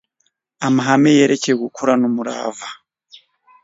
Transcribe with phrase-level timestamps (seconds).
[0.67, 2.67] Amahame yerekeye gukorana umurava